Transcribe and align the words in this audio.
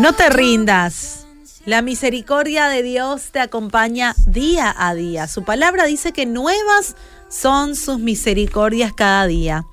No 0.00 0.14
te 0.14 0.30
rindas. 0.30 1.26
La 1.66 1.82
misericordia 1.82 2.68
de 2.68 2.82
Dios 2.82 3.32
te 3.32 3.38
acompaña 3.38 4.14
día 4.24 4.74
a 4.78 4.94
día. 4.94 5.28
Su 5.28 5.44
palabra 5.44 5.84
dice 5.84 6.12
que 6.12 6.24
nuevas 6.24 6.96
son 7.28 7.76
sus 7.76 7.98
misericordias 7.98 8.94
cada 8.94 9.26
día. 9.26 9.66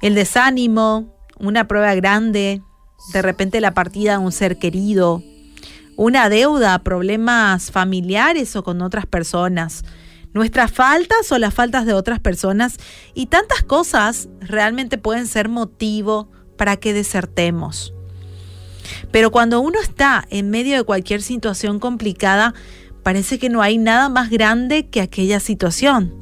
El 0.00 0.14
desánimo, 0.14 1.14
una 1.38 1.68
prueba 1.68 1.94
grande, 1.94 2.62
de 3.12 3.20
repente 3.20 3.60
la 3.60 3.74
partida 3.74 4.12
de 4.12 4.24
un 4.24 4.32
ser 4.32 4.58
querido, 4.58 5.22
una 5.94 6.30
deuda, 6.30 6.78
problemas 6.78 7.70
familiares 7.70 8.56
o 8.56 8.64
con 8.64 8.80
otras 8.80 9.04
personas, 9.04 9.84
nuestras 10.32 10.72
faltas 10.72 11.30
o 11.32 11.38
las 11.38 11.52
faltas 11.52 11.84
de 11.84 11.92
otras 11.92 12.18
personas 12.18 12.78
y 13.12 13.26
tantas 13.26 13.62
cosas 13.62 14.30
realmente 14.40 14.96
pueden 14.96 15.26
ser 15.26 15.50
motivo 15.50 16.30
para 16.56 16.78
que 16.78 16.94
desertemos. 16.94 17.92
Pero 19.10 19.30
cuando 19.30 19.60
uno 19.60 19.80
está 19.80 20.26
en 20.30 20.50
medio 20.50 20.76
de 20.76 20.84
cualquier 20.84 21.22
situación 21.22 21.78
complicada, 21.78 22.54
parece 23.02 23.38
que 23.38 23.48
no 23.48 23.62
hay 23.62 23.78
nada 23.78 24.08
más 24.08 24.30
grande 24.30 24.88
que 24.88 25.00
aquella 25.00 25.40
situación. 25.40 26.14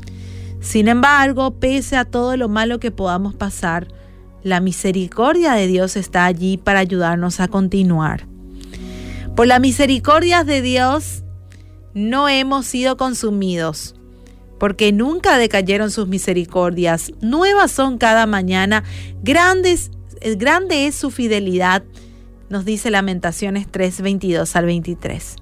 Sin 0.60 0.88
embargo, 0.88 1.58
pese 1.58 1.96
a 1.96 2.04
todo 2.04 2.36
lo 2.36 2.48
malo 2.48 2.80
que 2.80 2.90
podamos 2.90 3.34
pasar, 3.34 3.88
la 4.42 4.60
misericordia 4.60 5.52
de 5.52 5.66
Dios 5.66 5.96
está 5.96 6.24
allí 6.24 6.56
para 6.56 6.80
ayudarnos 6.80 7.40
a 7.40 7.48
continuar. 7.48 8.26
Por 9.36 9.46
la 9.46 9.60
misericordia 9.60 10.42
de 10.42 10.62
Dios 10.62 11.22
no 11.94 12.28
hemos 12.28 12.66
sido 12.66 12.96
consumidos, 12.96 13.94
porque 14.58 14.92
nunca 14.92 15.38
decayeron 15.38 15.90
sus 15.90 16.08
misericordias. 16.08 17.12
Nuevas 17.20 17.70
son 17.70 17.98
cada 17.98 18.26
mañana, 18.26 18.84
grandes, 19.22 19.90
grande 20.36 20.86
es 20.86 20.96
su 20.96 21.10
fidelidad 21.10 21.84
nos 22.48 22.64
dice 22.64 22.90
Lamentaciones 22.90 23.66
3, 23.70 24.00
22 24.00 24.56
al 24.56 24.66
23. 24.66 25.36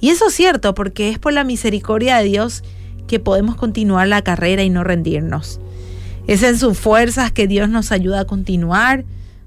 Y 0.00 0.10
eso 0.10 0.28
es 0.28 0.34
cierto 0.34 0.74
porque 0.74 1.10
es 1.10 1.18
por 1.18 1.32
la 1.32 1.44
misericordia 1.44 2.18
de 2.18 2.24
Dios 2.24 2.62
que 3.06 3.20
podemos 3.20 3.56
continuar 3.56 4.08
la 4.08 4.22
carrera 4.22 4.62
y 4.62 4.70
no 4.70 4.84
rendirnos. 4.84 5.60
Es 6.26 6.42
en 6.42 6.58
sus 6.58 6.78
fuerzas 6.78 7.32
que 7.32 7.46
Dios 7.46 7.68
nos 7.68 7.92
ayuda 7.92 8.20
a 8.20 8.24
continuar. 8.24 9.04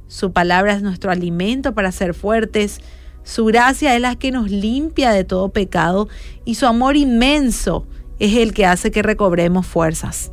Su 0.07 0.31
palabra 0.31 0.73
es 0.73 0.81
nuestro 0.81 1.11
alimento 1.11 1.73
para 1.73 1.91
ser 1.91 2.13
fuertes. 2.13 2.79
Su 3.23 3.45
gracia 3.45 3.95
es 3.95 4.01
la 4.01 4.15
que 4.15 4.31
nos 4.31 4.49
limpia 4.49 5.11
de 5.11 5.23
todo 5.23 5.49
pecado 5.49 6.07
y 6.45 6.55
su 6.55 6.65
amor 6.65 6.95
inmenso 6.95 7.85
es 8.17 8.35
el 8.35 8.53
que 8.53 8.65
hace 8.65 8.91
que 8.91 9.03
recobremos 9.03 9.67
fuerzas. 9.67 10.31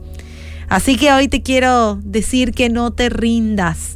Así 0.69 0.97
que 0.97 1.12
hoy 1.12 1.28
te 1.28 1.42
quiero 1.42 1.98
decir 2.03 2.53
que 2.53 2.69
no 2.69 2.92
te 2.92 3.09
rindas 3.09 3.95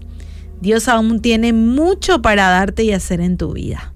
Dios 0.61 0.89
aún 0.89 1.21
tiene 1.21 1.53
mucho 1.53 2.23
para 2.23 2.49
darte 2.49 2.85
y 2.85 2.93
hacer 2.93 3.21
en 3.21 3.37
tu 3.37 3.53
vida. 3.53 3.95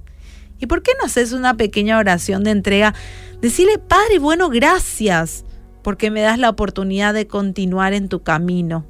¿Y 0.58 0.66
por 0.66 0.82
qué 0.82 0.92
no 0.98 1.06
haces 1.06 1.32
una 1.32 1.56
pequeña 1.56 1.98
oración 1.98 2.44
de 2.44 2.50
entrega? 2.52 2.94
Decirle, 3.40 3.78
Padre, 3.78 4.18
bueno, 4.18 4.48
gracias 4.48 5.44
porque 5.82 6.10
me 6.10 6.22
das 6.22 6.38
la 6.38 6.48
oportunidad 6.48 7.12
de 7.12 7.26
continuar 7.26 7.92
en 7.92 8.08
tu 8.08 8.22
camino. 8.22 8.86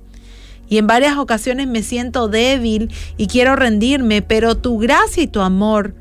Y 0.68 0.78
en 0.78 0.86
varias 0.86 1.16
ocasiones 1.18 1.66
me 1.66 1.82
siento 1.82 2.28
débil 2.28 2.92
y 3.16 3.26
quiero 3.26 3.56
rendirme, 3.56 4.22
pero 4.22 4.56
tu 4.56 4.78
gracia 4.78 5.22
y 5.24 5.26
tu 5.26 5.40
amor 5.40 5.94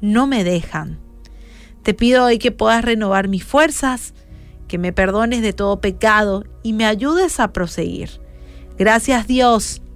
no 0.00 0.26
me 0.26 0.44
dejan. 0.44 0.98
Te 1.82 1.94
pido 1.94 2.24
hoy 2.24 2.38
que 2.38 2.52
puedas 2.52 2.84
renovar 2.84 3.28
mis 3.28 3.44
fuerzas, 3.44 4.14
que 4.68 4.78
me 4.78 4.92
perdones 4.92 5.42
de 5.42 5.52
todo 5.52 5.80
pecado 5.80 6.44
y 6.62 6.72
me 6.72 6.86
ayudes 6.86 7.40
a 7.40 7.52
proseguir. 7.52 8.20
Gracias 8.78 9.26
Dios 9.26 9.82